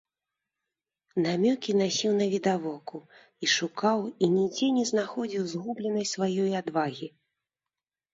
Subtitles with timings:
[1.25, 3.01] Намёкі насіў навідавоку
[3.47, 7.07] і шукаў і нідзе не знаходзіў згубленай сваёй адвагі.